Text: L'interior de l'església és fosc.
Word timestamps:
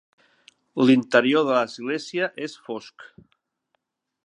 L'interior 0.89 1.45
de 1.49 1.53
l'església 1.59 2.31
és 2.47 2.57
fosc. 2.71 3.09